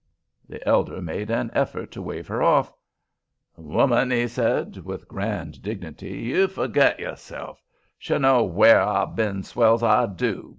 The 0.49 0.67
elder 0.67 0.99
made 0.99 1.29
an 1.29 1.51
effort 1.53 1.91
to 1.91 2.01
wave 2.01 2.27
her 2.27 2.41
off. 2.41 2.71
"Woman," 3.55 4.09
he 4.09 4.27
said, 4.27 4.77
with 4.77 5.07
grand 5.07 5.61
dignity, 5.61 6.21
"you 6.23 6.47
forgit 6.47 6.97
yus 6.99 7.21
sef; 7.21 7.61
shu 7.99 8.17
know 8.17 8.43
ware 8.43 8.81
I've 8.81 9.15
ben 9.15 9.43
'swell's 9.43 9.83
I 9.83 10.07
do. 10.07 10.49